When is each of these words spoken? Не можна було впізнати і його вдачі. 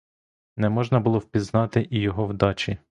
Не 0.57 0.69
можна 0.69 0.99
було 0.99 1.19
впізнати 1.19 1.87
і 1.89 1.99
його 1.99 2.25
вдачі. 2.27 2.77